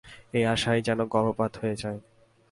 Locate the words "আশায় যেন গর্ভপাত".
0.45-1.51